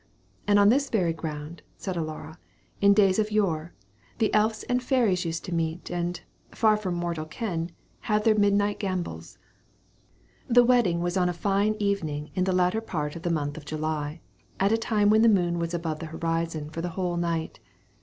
And 0.47 0.57
on 0.57 0.69
this 0.69 0.89
very 0.89 1.13
ground," 1.13 1.61
said 1.77 1.95
O'Lara, 1.95 2.39
"in 2.81 2.91
days 2.95 3.19
of 3.19 3.29
yore, 3.31 3.71
the 4.17 4.31
elfs 4.33 4.63
and 4.67 4.81
fairies 4.81 5.25
used 5.25 5.45
to 5.45 5.53
meet, 5.53 5.91
and, 5.91 6.21
far 6.49 6.75
from 6.75 6.95
mortal 6.95 7.25
ken, 7.25 7.69
have 7.99 8.23
their 8.23 8.33
midnight 8.33 8.79
gambols." 8.79 9.37
The 10.47 10.63
wedding 10.63 11.01
was 11.01 11.17
on 11.17 11.29
a 11.29 11.33
fine 11.33 11.75
evening 11.77 12.31
in 12.33 12.45
the 12.45 12.51
latter 12.51 12.81
part 12.81 13.15
of 13.15 13.21
the 13.21 13.29
month 13.29 13.57
of 13.57 13.65
July, 13.65 14.21
at 14.59 14.71
a 14.71 14.75
time 14.79 15.11
when 15.11 15.21
the 15.21 15.29
moon 15.29 15.59
was 15.59 15.71
above 15.71 15.99
the 15.99 16.07
horizon 16.07 16.71
for 16.71 16.81
the 16.81 16.89
whole 16.97 17.15
night. 17.15 17.59